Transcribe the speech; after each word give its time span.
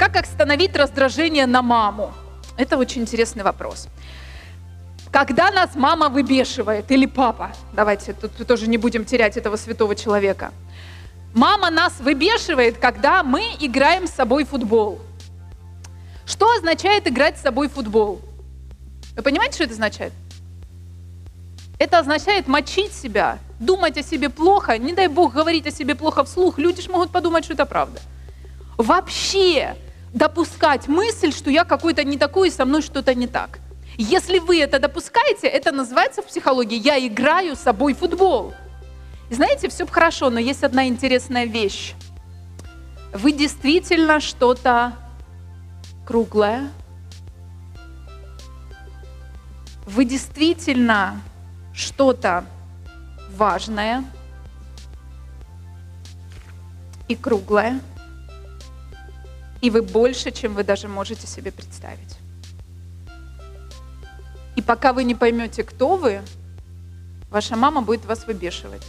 Как 0.00 0.16
остановить 0.16 0.74
раздражение 0.74 1.44
на 1.44 1.60
маму? 1.60 2.14
Это 2.56 2.78
очень 2.78 3.02
интересный 3.02 3.42
вопрос. 3.42 3.86
Когда 5.12 5.50
нас 5.50 5.72
мама 5.74 6.08
выбешивает, 6.08 6.90
или 6.90 7.04
папа, 7.04 7.52
давайте 7.74 8.14
тут 8.14 8.32
тоже 8.46 8.66
не 8.66 8.78
будем 8.78 9.04
терять 9.04 9.36
этого 9.36 9.56
святого 9.56 9.94
человека. 9.94 10.52
Мама 11.34 11.68
нас 11.68 12.00
выбешивает, 12.00 12.78
когда 12.78 13.22
мы 13.22 13.42
играем 13.60 14.06
с 14.06 14.12
собой 14.12 14.44
футбол. 14.44 15.02
Что 16.24 16.50
означает 16.54 17.06
играть 17.06 17.36
с 17.36 17.42
собой 17.42 17.68
футбол? 17.68 18.22
Вы 19.16 19.22
понимаете, 19.22 19.56
что 19.56 19.64
это 19.64 19.74
означает? 19.74 20.14
Это 21.78 21.98
означает 21.98 22.48
мочить 22.48 22.94
себя, 22.94 23.38
думать 23.58 23.98
о 23.98 24.02
себе 24.02 24.30
плохо, 24.30 24.78
не 24.78 24.94
дай 24.94 25.08
бог 25.08 25.34
говорить 25.34 25.66
о 25.66 25.70
себе 25.70 25.94
плохо 25.94 26.24
вслух, 26.24 26.56
люди 26.56 26.80
же 26.80 26.90
могут 26.90 27.10
подумать, 27.10 27.44
что 27.44 27.52
это 27.52 27.66
правда. 27.66 28.00
Вообще 28.78 29.76
допускать 30.12 30.88
мысль, 30.88 31.32
что 31.32 31.50
я 31.50 31.64
какой-то 31.64 32.04
не 32.04 32.18
такой 32.18 32.48
и 32.48 32.50
со 32.50 32.64
мной 32.64 32.82
что-то 32.82 33.14
не 33.14 33.26
так. 33.26 33.60
Если 33.96 34.38
вы 34.38 34.60
это 34.60 34.78
допускаете, 34.78 35.46
это 35.46 35.72
называется 35.72 36.22
в 36.22 36.26
психологии 36.26 36.78
«я 36.78 36.98
играю 37.06 37.54
с 37.54 37.60
собой 37.60 37.94
в 37.94 37.98
футбол». 37.98 38.54
И 39.28 39.34
знаете, 39.34 39.68
все 39.68 39.86
хорошо, 39.86 40.30
но 40.30 40.40
есть 40.40 40.64
одна 40.64 40.88
интересная 40.88 41.44
вещь. 41.44 41.94
Вы 43.12 43.32
действительно 43.32 44.20
что-то 44.20 44.94
круглое. 46.06 46.70
Вы 49.86 50.04
действительно 50.04 51.20
что-то 51.72 52.44
важное 53.36 54.04
и 57.06 57.14
круглое. 57.14 57.80
И 59.60 59.68
вы 59.68 59.82
больше, 59.82 60.30
чем 60.30 60.54
вы 60.54 60.64
даже 60.64 60.88
можете 60.88 61.26
себе 61.26 61.52
представить. 61.52 62.16
И 64.56 64.62
пока 64.62 64.92
вы 64.92 65.04
не 65.04 65.14
поймете, 65.14 65.62
кто 65.62 65.96
вы, 65.96 66.22
ваша 67.30 67.56
мама 67.56 67.82
будет 67.82 68.04
вас 68.06 68.26
выбешивать. 68.26 68.86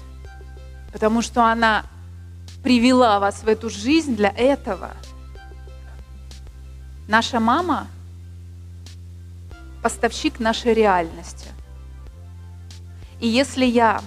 Потому 0.94 1.22
что 1.22 1.46
она 1.46 1.86
привела 2.64 3.20
вас 3.20 3.44
в 3.44 3.48
эту 3.48 3.70
жизнь 3.70 4.16
для 4.16 4.30
этого. 4.30 4.92
Наша 7.08 7.40
мама– 7.40 7.88
поставщик 9.84 10.40
нашей 10.40 10.74
реальности. 10.74 11.48
И 13.20 13.28
если 13.28 13.66
я 13.66 14.02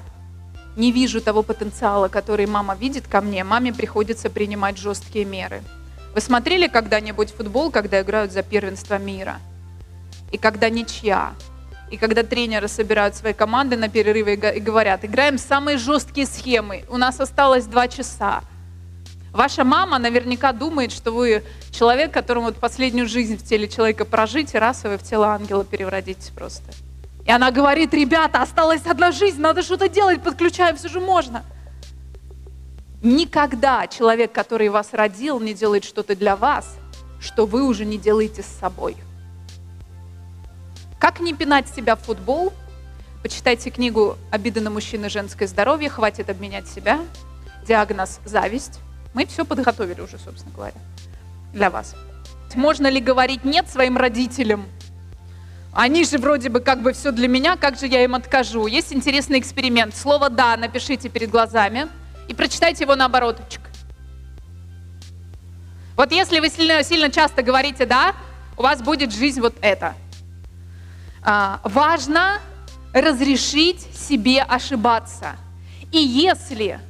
не 0.77 0.92
вижу 0.92 1.20
того 1.20 1.42
потенциала, 1.42 2.08
который 2.08 2.46
мама 2.46 2.74
видит 2.74 3.06
ко 3.06 3.20
мне, 3.20 3.44
маме 3.44 3.72
приходится 3.72 4.30
принимать 4.30 4.78
жесткие 4.78 5.27
меры– 5.27 5.62
вы 6.15 6.20
смотрели 6.20 6.69
когда-нибудь 6.69 7.33
футбол, 7.33 7.73
когда 7.73 8.01
играют 8.01 8.31
за 8.31 8.43
первенство 8.43 8.98
мира? 8.98 9.41
И 10.31 10.39
когда 10.39 10.69
ничья? 10.69 11.34
И 11.91 11.97
когда 11.97 12.23
тренеры 12.23 12.69
собирают 12.69 13.17
свои 13.17 13.33
команды 13.33 13.77
на 13.77 13.89
перерывы 13.89 14.35
и 14.35 14.61
говорят, 14.61 15.05
играем 15.05 15.39
самые 15.39 15.77
жесткие 15.77 16.27
схемы, 16.27 16.85
у 16.89 16.97
нас 16.98 17.19
осталось 17.19 17.67
два 17.67 17.89
часа. 17.89 18.42
Ваша 19.33 19.65
мама 19.65 19.98
наверняка 19.98 20.53
думает, 20.53 20.92
что 20.92 21.11
вы 21.11 21.42
человек, 21.73 22.12
которому 22.12 22.47
вот 22.47 22.57
последнюю 22.57 23.09
жизнь 23.09 23.37
в 23.37 23.42
теле 23.45 23.69
человека 23.69 24.05
прожить, 24.05 24.55
и 24.55 24.59
раз 24.59 24.85
и 24.85 24.89
вы 24.89 24.98
в 24.98 25.03
тело 25.03 25.27
ангела 25.27 25.65
перевратитесь 25.65 26.29
просто. 26.29 26.70
И 27.27 27.31
она 27.31 27.51
говорит, 27.51 27.92
ребята, 27.92 28.41
осталась 28.41 28.87
одна 28.87 29.11
жизнь, 29.11 29.41
надо 29.41 29.62
что-то 29.62 29.89
делать, 29.89 30.23
подключаем, 30.23 30.77
все 30.77 30.89
же 30.89 31.01
можно. 31.01 31.42
Никогда 33.05 33.86
человек, 33.86 34.33
который 34.33 34.70
вас 34.70 34.94
родил, 34.94 35.38
не 35.38 35.52
делает 35.52 35.84
что-то 35.84 36.16
для 36.16 36.36
вас, 36.36 36.78
что 37.20 37.44
вы 37.44 37.62
уже 37.64 37.84
не 37.84 37.98
делаете 37.98 38.42
с 38.42 38.46
собой. 38.46 38.96
Как 40.98 41.20
не 41.20 41.34
пинать 41.34 41.69
себя 41.69 41.96
в 41.96 42.01
футбол? 42.01 42.55
Почитайте 43.23 43.68
книгу 43.68 44.17
«Обиды 44.30 44.62
на 44.62 44.70
мужчин 44.70 45.05
и 45.05 45.11
женское 45.11 45.46
здоровье», 45.46 45.90
«Хватит 45.90 46.30
обменять 46.30 46.67
себя», 46.67 46.98
диагноз 47.68 48.20
«Зависть». 48.24 48.80
Мы 49.12 49.27
все 49.27 49.45
подготовили 49.45 50.00
уже, 50.00 50.17
собственно 50.17 50.55
говоря, 50.55 50.80
для 51.52 51.68
вас. 51.68 51.95
Можно 52.55 52.86
ли 52.86 53.02
говорить 53.02 53.45
«нет» 53.45 53.68
своим 53.68 53.98
родителям? 53.98 54.64
Они 55.74 56.06
же 56.06 56.17
вроде 56.17 56.48
бы 56.48 56.61
как 56.61 56.80
бы 56.80 56.95
все 56.95 57.12
для 57.12 57.29
меня, 57.29 57.58
как 57.58 57.79
же 57.79 57.86
я 57.86 58.02
им 58.02 58.14
откажу? 58.14 58.67
Есть 58.67 58.95
интересный 58.95 59.40
эксперимент. 59.40 59.95
Слово 59.95 60.30
«да» 60.30 60.56
напишите 60.56 61.11
перед 61.11 61.29
глазами– 61.29 61.86
и 62.29 62.35
прочитайте 62.35 62.85
его 62.85 62.95
наоборот. 62.95 63.40
Вот 65.96 66.11
если 66.11 66.40
вы 66.40 66.48
сильно, 66.48 66.83
сильно 66.83 67.11
часто 67.11 67.42
говорите 67.42 67.86
«да», 67.86 68.14
у 68.57 68.62
вас 68.62 68.83
будет 68.83 69.12
жизнь 69.12 69.40
вот 69.40 69.55
это. 69.61 69.95
А, 71.23 71.61
важно 71.64 72.40
разрешить 72.92 73.80
себе 73.96 74.42
ошибаться. 74.42 75.36
И 75.92 75.98
если 75.98 76.80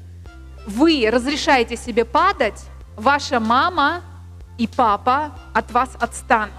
вы 0.67 1.09
разрешаете 1.11 1.77
себе 1.77 2.05
падать, 2.05 2.65
ваша 2.97 3.41
мама 3.41 4.03
и 4.59 4.67
папа 4.67 5.33
от 5.53 5.71
вас 5.73 5.91
отстанут. 5.99 6.53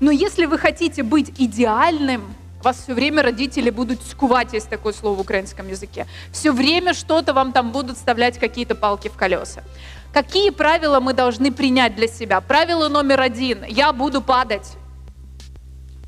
Но 0.00 0.10
если 0.10 0.46
вы 0.46 0.58
хотите 0.58 1.02
быть 1.02 1.32
идеальным, 1.38 2.34
вас 2.64 2.82
все 2.82 2.94
время 2.94 3.22
родители 3.22 3.70
будут 3.70 4.02
скувать, 4.02 4.52
есть 4.52 4.68
такое 4.68 4.92
слово 4.92 5.16
в 5.16 5.20
украинском 5.20 5.68
языке. 5.68 6.06
Все 6.32 6.52
время 6.52 6.94
что-то 6.94 7.32
вам 7.32 7.52
там 7.52 7.72
будут 7.72 7.96
вставлять 7.96 8.38
какие-то 8.38 8.74
палки 8.74 9.08
в 9.08 9.14
колеса. 9.14 9.62
Какие 10.12 10.50
правила 10.50 11.00
мы 11.00 11.12
должны 11.12 11.52
принять 11.52 11.96
для 11.96 12.08
себя? 12.08 12.40
Правило 12.40 12.88
номер 12.88 13.20
один. 13.20 13.64
Я 13.64 13.92
буду 13.92 14.22
падать. 14.22 14.76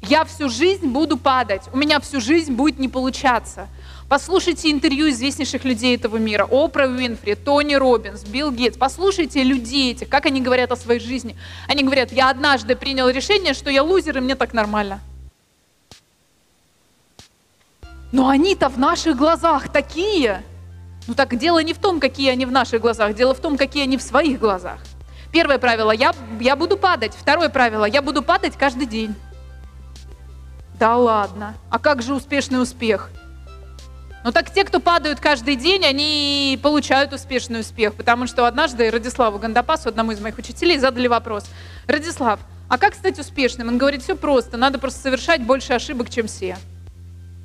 Я 0.02 0.24
всю 0.24 0.48
жизнь 0.48 0.86
буду 0.86 1.16
падать. 1.16 1.62
У 1.72 1.76
меня 1.76 1.98
всю 1.98 2.20
жизнь 2.20 2.52
будет 2.52 2.78
не 2.78 2.88
получаться. 2.88 3.68
Послушайте 4.08 4.70
интервью 4.70 5.10
известнейших 5.10 5.64
людей 5.64 5.96
этого 5.96 6.16
мира. 6.18 6.46
Опра 6.48 6.86
Уинфри, 6.86 7.34
Тони 7.34 7.74
Робинс, 7.74 8.22
Билл 8.22 8.52
Гейтс. 8.52 8.76
Послушайте 8.78 9.42
людей 9.42 9.90
этих, 9.90 10.08
как 10.08 10.26
они 10.26 10.40
говорят 10.40 10.70
о 10.70 10.76
своей 10.76 11.00
жизни. 11.00 11.34
Они 11.66 11.82
говорят, 11.82 12.12
я 12.12 12.30
однажды 12.30 12.76
принял 12.76 13.08
решение, 13.08 13.52
что 13.52 13.68
я 13.68 13.82
лузер, 13.82 14.18
и 14.18 14.20
мне 14.20 14.36
так 14.36 14.54
нормально. 14.54 15.00
Но 18.12 18.28
они-то 18.28 18.68
в 18.68 18.78
наших 18.78 19.16
глазах 19.16 19.68
такие. 19.68 20.42
Ну 21.06 21.14
так 21.14 21.36
дело 21.36 21.62
не 21.62 21.72
в 21.72 21.78
том, 21.78 22.00
какие 22.00 22.30
они 22.30 22.46
в 22.46 22.52
наших 22.52 22.80
глазах, 22.80 23.14
дело 23.14 23.34
в 23.34 23.40
том, 23.40 23.56
какие 23.56 23.84
они 23.84 23.96
в 23.96 24.02
своих 24.02 24.38
глазах. 24.38 24.78
Первое 25.32 25.58
правило, 25.58 25.90
я, 25.90 26.14
я 26.40 26.56
буду 26.56 26.76
падать. 26.76 27.12
Второе 27.14 27.48
правило, 27.48 27.84
я 27.84 28.02
буду 28.02 28.22
падать 28.22 28.54
каждый 28.56 28.86
день. 28.86 29.14
Да 30.78 30.96
ладно, 30.96 31.54
а 31.70 31.78
как 31.78 32.02
же 32.02 32.14
успешный 32.14 32.60
успех? 32.60 33.10
Ну 34.24 34.32
так 34.32 34.52
те, 34.52 34.64
кто 34.64 34.80
падают 34.80 35.20
каждый 35.20 35.54
день, 35.56 35.84
они 35.84 36.58
получают 36.62 37.12
успешный 37.12 37.60
успех, 37.60 37.94
потому 37.94 38.26
что 38.26 38.46
однажды 38.46 38.90
Радиславу 38.90 39.38
Гандапасу, 39.38 39.88
одному 39.88 40.12
из 40.12 40.20
моих 40.20 40.36
учителей, 40.36 40.78
задали 40.78 41.06
вопрос. 41.06 41.44
Радислав, 41.86 42.40
а 42.68 42.76
как 42.76 42.94
стать 42.94 43.18
успешным? 43.18 43.68
Он 43.68 43.78
говорит, 43.78 44.02
все 44.02 44.16
просто, 44.16 44.56
надо 44.56 44.78
просто 44.78 45.00
совершать 45.00 45.42
больше 45.42 45.72
ошибок, 45.74 46.10
чем 46.10 46.26
все. 46.26 46.56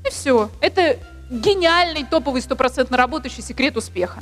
И 0.05 0.11
все. 0.11 0.51
Это 0.61 0.99
гениальный, 1.31 2.05
топовый, 2.05 2.43
стопроцентно 2.43 2.97
работающий 2.97 3.43
секрет 3.43 3.77
успеха. 3.77 4.21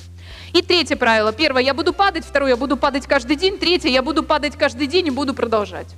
И 0.53 0.63
третье 0.63 0.97
правило. 0.97 1.33
Первое, 1.33 1.63
я 1.63 1.75
буду 1.75 1.93
падать. 1.93 2.25
Второе, 2.25 2.51
я 2.51 2.57
буду 2.57 2.77
падать 2.77 3.07
каждый 3.07 3.37
день. 3.37 3.59
Третье, 3.59 3.91
я 3.91 4.03
буду 4.03 4.23
падать 4.23 4.57
каждый 4.57 4.87
день 4.87 5.07
и 5.07 5.11
буду 5.11 5.35
продолжать. 5.35 5.89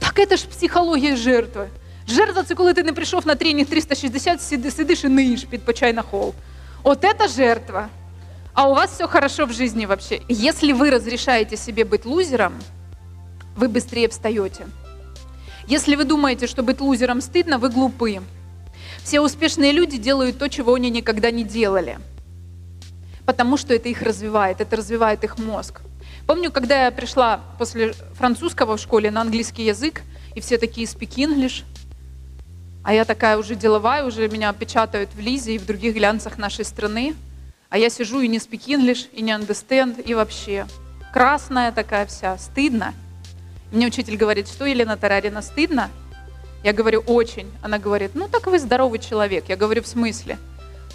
Так 0.00 0.18
это 0.18 0.36
ж 0.36 0.46
психологія 0.46 1.16
жертви. 1.16 1.68
Жертва 2.08 2.42
це 2.42 2.54
коли 2.54 2.74
ти 2.74 2.82
не 2.82 2.92
прийшов 2.92 3.26
на 3.26 3.34
тренінг 3.34 3.68
360, 3.68 4.42
сидиш 4.42 5.04
і 5.04 5.08
ниєш 5.08 5.44
під 5.44 5.62
почай 5.62 5.92
на 5.92 6.02
холл. 6.02 6.34
Вот 6.82 7.04
это 7.04 7.28
жертва. 7.28 7.88
А 8.54 8.68
у 8.68 8.74
вас 8.74 8.90
все 8.90 9.06
хорошо 9.06 9.46
в 9.46 9.52
жизни 9.52 9.86
вообще. 9.86 10.20
Если 10.28 10.72
вы 10.72 10.90
разрешаете 10.90 11.56
себе 11.56 11.84
быть 11.84 12.04
лузером, 12.04 12.52
вы 13.56 13.68
быстрее 13.68 14.08
встаете. 14.08 14.66
Если 15.67 15.95
вы 15.95 16.05
думаете, 16.05 16.47
что 16.47 16.63
быть 16.63 16.79
лузером 16.79 17.19
стыдно, 17.19 17.57
вы 17.57 17.69
глупы. 17.69 18.21
Все 19.03 19.19
успешные 19.19 19.73
люди 19.73 19.97
делают 19.97 20.37
то, 20.37 20.47
чего 20.47 20.73
они 20.75 20.89
никогда 20.89 21.29
не 21.29 21.43
делали. 21.43 21.99
Потому 23.25 23.57
что 23.57 23.73
это 23.73 23.89
их 23.89 24.01
развивает, 24.01 24.61
это 24.61 24.77
развивает 24.77 25.25
их 25.25 25.37
мозг. 25.37 25.81
Помню, 26.25 26.51
когда 26.51 26.85
я 26.85 26.91
пришла 26.91 27.41
после 27.57 27.93
французского 28.13 28.77
в 28.77 28.79
школе 28.79 29.11
на 29.11 29.19
английский 29.21 29.65
язык, 29.65 30.03
и 30.35 30.39
все 30.39 30.57
такие 30.57 30.87
speak 30.87 31.15
English, 31.15 31.63
а 32.83 32.93
я 32.93 33.03
такая 33.03 33.37
уже 33.37 33.55
деловая, 33.55 34.05
уже 34.05 34.29
меня 34.29 34.53
печатают 34.53 35.09
в 35.13 35.19
Лизе 35.19 35.55
и 35.55 35.57
в 35.57 35.65
других 35.65 35.95
глянцах 35.95 36.37
нашей 36.37 36.63
страны, 36.63 37.13
а 37.69 37.77
я 37.77 37.89
сижу 37.89 38.21
и 38.21 38.29
не 38.29 38.37
speak 38.37 38.67
English, 38.67 39.09
и 39.11 39.21
не 39.21 39.31
understand, 39.31 40.01
и 40.01 40.13
вообще 40.13 40.65
красная 41.11 41.73
такая 41.73 42.05
вся, 42.05 42.37
стыдно. 42.37 42.93
Мне 43.71 43.87
учитель 43.87 44.17
говорит, 44.17 44.47
что, 44.47 44.65
Елена 44.65 44.97
Тарарина, 44.97 45.41
стыдно? 45.41 45.89
Я 46.63 46.73
говорю, 46.73 47.01
очень. 47.01 47.51
Она 47.61 47.79
говорит, 47.79 48.11
ну 48.13 48.27
так 48.27 48.47
вы 48.47 48.59
здоровый 48.59 48.99
человек. 48.99 49.45
Я 49.47 49.55
говорю, 49.55 49.83
в 49.83 49.87
смысле? 49.87 50.37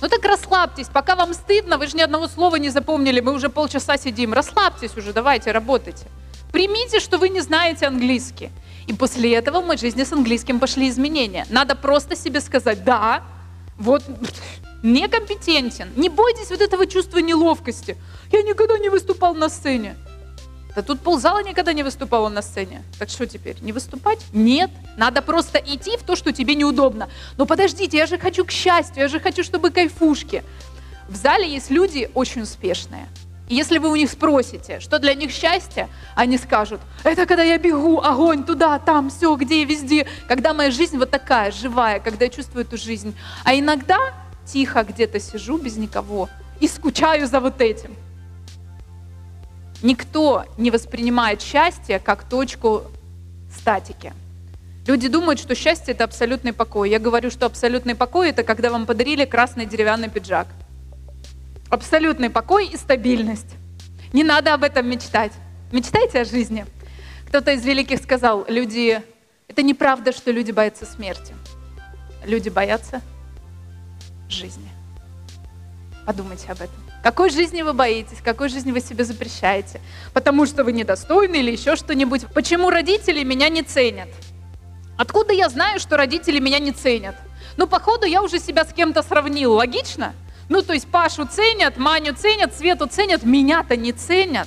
Ну 0.01 0.09
так 0.09 0.25
расслабьтесь, 0.25 0.89
пока 0.89 1.15
вам 1.15 1.33
стыдно, 1.33 1.79
вы 1.79 1.87
же 1.87 1.97
ни 1.97 2.01
одного 2.01 2.27
слова 2.27 2.57
не 2.57 2.71
запомнили, 2.71 3.21
мы 3.21 3.33
уже 3.33 3.49
полчаса 3.49 3.97
сидим. 3.97 4.33
Расслабьтесь 4.33 4.97
уже, 4.97 5.13
давайте, 5.13 5.53
работайте. 5.53 6.07
Примите, 6.51 6.99
что 6.99 7.19
вы 7.19 7.29
не 7.29 7.41
знаете 7.41 7.87
английский. 7.87 8.51
И 8.89 8.93
после 8.93 9.33
этого 9.35 9.61
в 9.61 9.67
моей 9.67 9.79
жизни 9.79 10.03
с 10.03 10.13
английским 10.13 10.59
пошли 10.59 10.89
изменения. 10.89 11.47
Надо 11.51 11.77
просто 11.77 12.17
себе 12.17 12.41
сказать, 12.41 12.83
да, 12.83 13.23
вот 13.79 14.03
некомпетентен. 14.83 15.93
Не 15.95 16.09
бойтесь 16.09 16.51
вот 16.51 16.61
этого 16.61 16.87
чувства 16.87 17.19
неловкости. 17.19 17.97
Я 18.33 18.43
никогда 18.43 18.79
не 18.79 18.89
выступал 18.89 19.35
на 19.35 19.49
сцене. 19.49 19.95
Да 20.75 20.83
тут 20.83 21.01
ползала 21.01 21.43
никогда 21.43 21.73
не 21.73 21.83
выступала 21.83 22.29
на 22.29 22.41
сцене. 22.43 22.83
Так 22.99 23.11
что 23.11 23.27
теперь, 23.27 23.57
не 23.61 23.73
выступать? 23.73 24.21
Нет. 24.33 24.71
Надо 24.97 25.21
просто 25.21 25.59
идти 25.59 25.97
в 25.97 26.03
то, 26.03 26.17
что 26.17 26.33
тебе 26.33 26.55
неудобно. 26.55 27.11
Но 27.37 27.45
подождите, 27.45 27.99
я 27.99 28.07
же 28.07 28.19
хочу 28.19 28.45
к 28.45 28.51
счастью, 28.51 29.03
я 29.03 29.09
же 29.09 29.21
хочу, 29.21 29.45
чтобы 29.45 29.71
кайфушки. 29.71 30.43
В 31.09 31.17
зале 31.17 31.53
есть 31.53 31.71
люди 31.71 32.11
очень 32.15 32.43
успешные. 32.43 33.07
И 33.49 33.55
если 33.55 33.77
вы 33.77 33.91
у 33.91 33.97
них 33.97 34.11
спросите, 34.11 34.81
что 34.81 34.99
для 34.99 35.15
них 35.15 35.31
счастье, 35.31 35.91
они 36.15 36.39
скажут, 36.39 36.81
это 37.05 37.27
когда 37.27 37.43
я 37.43 37.59
бегу, 37.59 38.01
огонь, 38.01 38.45
туда, 38.45 38.79
там, 38.79 39.11
все, 39.11 39.35
где, 39.37 39.65
везде. 39.65 40.07
Когда 40.27 40.55
моя 40.55 40.71
жизнь 40.71 40.97
вот 40.97 41.11
такая, 41.11 41.51
живая, 41.53 42.01
когда 42.01 42.25
я 42.25 42.31
чувствую 42.31 42.65
эту 42.65 42.79
жизнь. 42.79 43.15
А 43.45 43.55
иногда 43.55 43.99
тихо 44.47 44.85
где-то 44.85 45.21
сижу 45.21 45.59
без 45.59 45.77
никого 45.77 46.31
и 46.61 46.69
скучаю 46.69 47.27
за 47.27 47.41
вот 47.41 47.61
этим. 47.61 47.95
Никто 49.82 50.44
не 50.56 50.70
воспринимает 50.70 51.43
счастье 51.43 51.99
как 51.99 52.23
точку 52.23 52.84
статики. 53.55 54.12
Люди 54.87 55.08
думают, 55.08 55.38
что 55.38 55.55
счастье– 55.55 55.94
это 55.94 56.05
абсолютный 56.05 56.52
покой. 56.52 56.90
Я 56.90 56.99
говорю, 56.99 57.31
что 57.31 57.46
абсолютный 57.46 57.94
покой– 57.94 58.31
это 58.31 58.43
когда 58.43 58.70
вам 58.70 58.87
подарили 58.87 59.25
красный 59.25 59.67
деревянный 59.67 60.08
пиджак. 60.08 60.49
Абсолютный 61.70 62.31
покой 62.31 62.67
и 62.67 62.76
стабильность. 62.76 63.55
Не 64.12 64.25
надо 64.25 64.55
об 64.55 64.64
этом 64.64 64.88
мечтать. 64.88 65.32
Мечтайте 65.70 66.20
о 66.20 66.25
жизни. 66.25 66.67
Кто-то 67.28 67.52
из 67.52 67.64
великих 67.64 68.00
сказал, 68.00 68.44
люди, 68.49 69.02
это 69.49 69.62
неправда, 69.62 70.12
что 70.12 70.31
люди 70.31 70.50
боятся 70.50 70.85
смерти. 70.85 71.35
Люди 72.26 72.49
боятся 72.49 73.00
жизни. 74.28 74.69
Подумайте 76.05 76.50
об 76.50 76.61
этом. 76.61 76.92
Какой 77.02 77.31
жизни 77.31 77.62
вы 77.62 77.72
боитесь, 77.72 78.19
какой 78.22 78.49
жизни 78.49 78.70
вы 78.70 78.81
себе 78.81 79.04
запрещаете? 79.04 79.81
Потому 80.12 80.46
что 80.46 80.62
вы 80.62 80.72
недостойны 80.72 81.37
или 81.37 81.50
еще 81.50 81.75
что-нибудь. 81.75 82.26
Почему 82.32 82.70
родители 82.70 83.25
меня 83.25 83.49
не 83.49 83.62
ценят? 83.62 84.08
Откуда 84.96 85.32
я 85.32 85.49
знаю, 85.49 85.81
что 85.81 85.96
родители 85.96 86.38
меня 86.38 86.60
не 86.60 86.70
ценят? 86.70 87.16
Ну, 87.56 87.66
походу, 87.66 88.06
я 88.06 88.22
уже 88.22 88.38
себя 88.38 88.64
с 88.64 88.72
кем-то 88.72 89.02
сравнил. 89.02 89.54
Логично? 89.54 90.14
Ну, 90.49 90.62
то 90.62 90.75
есть 90.75 90.87
Пашу 90.87 91.26
ценят, 91.26 91.76
Маню 91.76 92.14
ценят, 92.14 92.54
Свету 92.54 92.87
ценят, 92.87 93.25
меня-то 93.25 93.76
не 93.76 93.93
ценят. 93.93 94.46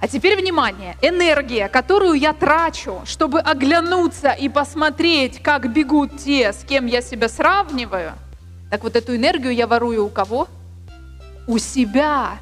А 0.00 0.06
теперь 0.06 0.38
внимание, 0.38 0.96
энергия, 1.02 1.68
которую 1.68 2.14
я 2.14 2.32
трачу, 2.32 3.00
чтобы 3.06 3.40
оглянуться 3.40 4.30
и 4.30 4.48
посмотреть, 4.48 5.42
как 5.42 5.72
бегут 5.72 6.18
те, 6.18 6.52
с 6.52 6.62
кем 6.64 6.86
я 6.86 7.00
себя 7.00 7.28
сравниваю, 7.28 8.12
так 8.70 8.82
вот 8.82 8.96
эту 8.96 9.16
энергию 9.16 9.54
я 9.54 9.66
ворую 9.66 10.04
у 10.04 10.10
кого? 10.10 10.48
У 11.46 11.58
себя. 11.58 12.38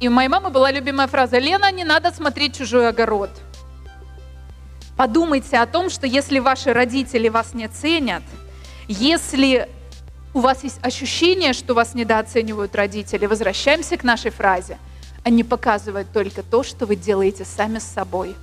И 0.00 0.08
у 0.08 0.10
моей 0.10 0.28
мамы 0.28 0.50
была 0.50 0.70
любимая 0.70 1.06
фраза, 1.06 1.38
Лена, 1.38 1.70
не 1.70 1.84
надо 1.84 2.12
смотреть 2.12 2.56
чужой 2.56 2.88
огород. 2.88 3.30
Подумайте 4.96 5.58
о 5.58 5.66
том, 5.66 5.90
что 5.90 6.06
если 6.06 6.38
ваши 6.38 6.72
родители 6.72 7.28
вас 7.28 7.54
не 7.54 7.68
ценят, 7.68 8.22
если 8.88 9.68
у 10.34 10.40
вас 10.40 10.64
есть 10.64 10.78
ощущение, 10.82 11.52
что 11.52 11.74
вас 11.74 11.94
недооценивают 11.94 12.74
родители, 12.74 13.26
возвращаемся 13.26 13.96
к 13.96 14.04
нашей 14.04 14.30
фразе. 14.30 14.78
Они 15.24 15.42
показывают 15.42 16.12
только 16.12 16.42
то, 16.42 16.62
что 16.62 16.86
вы 16.86 16.96
делаете 16.96 17.44
сами 17.44 17.78
с 17.78 17.84
собой. 17.84 18.34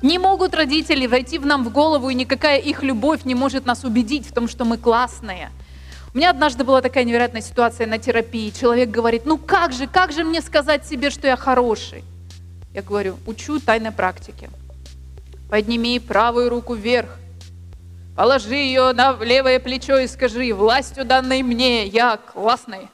Не 0.00 0.18
могут 0.18 0.54
родители 0.54 1.06
войти 1.06 1.38
в 1.38 1.46
нам 1.46 1.64
в 1.64 1.70
голову, 1.70 2.08
и 2.08 2.14
никакая 2.14 2.58
их 2.58 2.82
любовь 2.82 3.24
не 3.24 3.34
может 3.34 3.66
нас 3.66 3.84
убедить 3.84 4.26
в 4.28 4.32
том, 4.32 4.48
что 4.48 4.64
мы 4.64 4.78
классные. 4.78 5.50
У 6.14 6.18
меня 6.18 6.30
однажды 6.30 6.64
была 6.64 6.82
такая 6.82 7.04
невероятная 7.04 7.40
ситуация 7.40 7.86
на 7.86 7.98
терапии. 7.98 8.50
Человек 8.50 8.90
говорит, 8.90 9.24
ну 9.24 9.38
как 9.38 9.72
же, 9.72 9.86
как 9.86 10.12
же 10.12 10.24
мне 10.24 10.42
сказать 10.42 10.86
себе, 10.86 11.10
что 11.10 11.26
я 11.26 11.36
хороший? 11.36 12.04
Я 12.74 12.82
говорю, 12.82 13.16
учу 13.26 13.60
тайной 13.60 13.92
практике. 13.92 14.50
Подними 15.50 15.98
правую 15.98 16.48
руку 16.48 16.74
вверх, 16.74 17.18
Положи 18.14 18.56
ее 18.56 18.92
на 18.92 19.16
левое 19.22 19.58
плечо 19.58 19.98
и 19.98 20.06
скажи, 20.06 20.52
властью 20.52 21.06
данной 21.06 21.42
мне, 21.42 21.86
я 21.86 22.18
классный. 22.18 22.88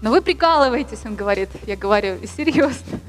Но 0.00 0.10
вы 0.10 0.22
прикалываетесь, 0.22 1.04
он 1.04 1.14
говорит. 1.14 1.50
Я 1.66 1.76
говорю, 1.76 2.26
серьезно. 2.26 3.00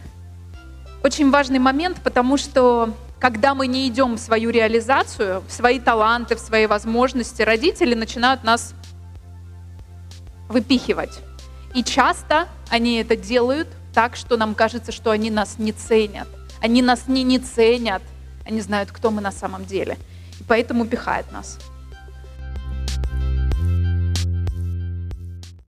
Очень 1.04 1.30
важный 1.30 1.58
момент, 1.58 1.98
потому 2.02 2.38
что 2.38 2.94
когда 3.22 3.54
мы 3.54 3.68
не 3.68 3.86
идем 3.86 4.16
в 4.16 4.18
свою 4.18 4.50
реализацию, 4.50 5.44
в 5.46 5.52
свои 5.52 5.78
таланты, 5.78 6.34
в 6.34 6.40
свои 6.40 6.66
возможности, 6.66 7.42
родители 7.42 7.94
начинают 7.94 8.42
нас 8.42 8.74
выпихивать. 10.48 11.20
И 11.72 11.84
часто 11.84 12.48
они 12.68 12.96
это 12.96 13.14
делают 13.14 13.68
так, 13.94 14.16
что 14.16 14.36
нам 14.36 14.56
кажется, 14.56 14.90
что 14.90 15.12
они 15.12 15.30
нас 15.30 15.54
не 15.58 15.70
ценят. 15.70 16.26
Они 16.60 16.82
нас 16.82 17.06
не 17.06 17.22
не 17.22 17.38
ценят. 17.38 18.02
Они 18.44 18.60
знают, 18.60 18.90
кто 18.90 19.12
мы 19.12 19.20
на 19.20 19.30
самом 19.30 19.66
деле. 19.66 19.98
И 20.40 20.42
поэтому 20.42 20.84
пихают 20.84 21.30
нас. 21.30 21.60